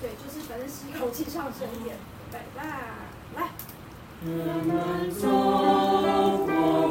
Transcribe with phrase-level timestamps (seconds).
[0.00, 1.96] 对就是反正吸一口气上升一点。
[2.32, 2.40] 来。
[2.54, 2.62] 吧
[3.34, 3.50] 来
[4.64, 5.28] 们走
[6.46, 6.88] 过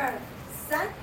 [0.00, 0.14] 二
[0.66, 0.99] 三。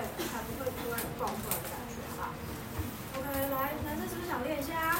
[0.00, 2.32] 对，才不会突然爆出来的感觉哈。
[3.18, 4.96] OK，来，男生是不是想练一下？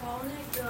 [0.00, 0.62] 从那个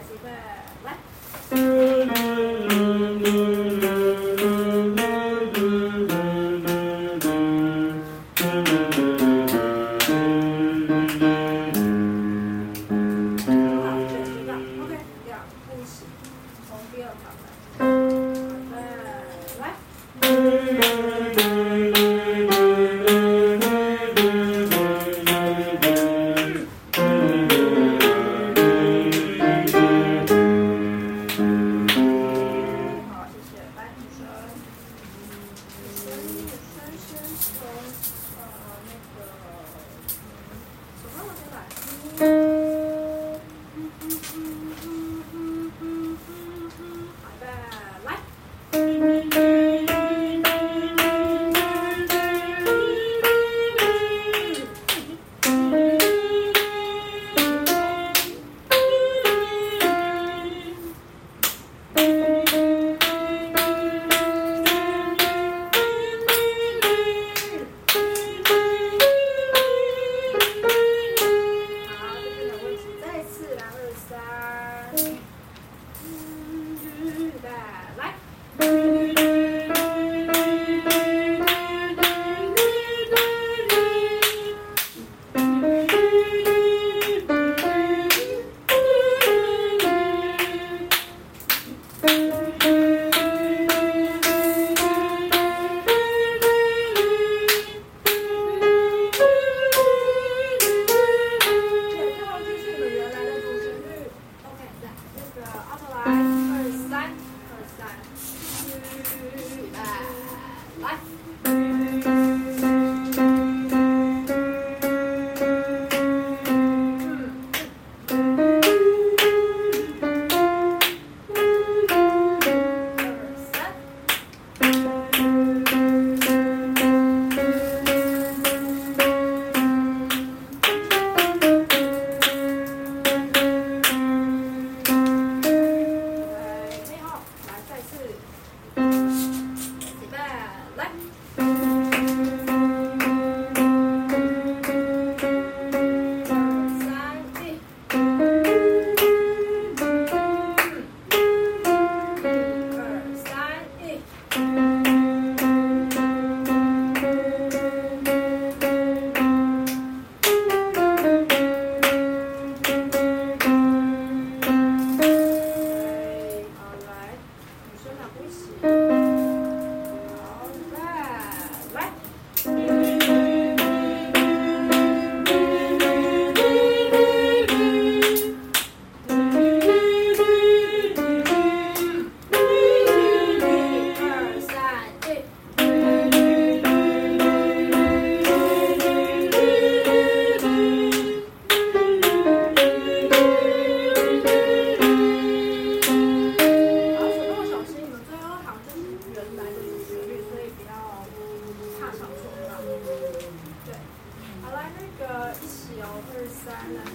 [0.00, 1.58] 再一
[2.08, 2.69] 次，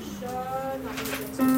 [0.04, 1.55] 伸到这个肩上